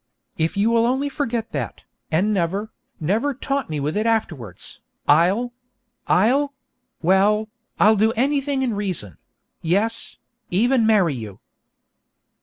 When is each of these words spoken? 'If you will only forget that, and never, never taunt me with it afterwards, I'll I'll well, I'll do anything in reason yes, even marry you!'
'If 0.35 0.57
you 0.57 0.71
will 0.71 0.87
only 0.87 1.09
forget 1.09 1.51
that, 1.51 1.83
and 2.09 2.33
never, 2.33 2.71
never 2.99 3.35
taunt 3.35 3.69
me 3.69 3.79
with 3.79 3.95
it 3.95 4.07
afterwards, 4.07 4.81
I'll 5.07 5.53
I'll 6.07 6.55
well, 7.03 7.49
I'll 7.79 7.95
do 7.97 8.11
anything 8.13 8.63
in 8.63 8.73
reason 8.73 9.19
yes, 9.61 10.17
even 10.49 10.87
marry 10.87 11.13
you!' 11.13 11.39